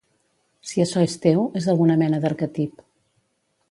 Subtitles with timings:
[0.69, 2.85] Si açò és teu, és alguna mena d'arquetip.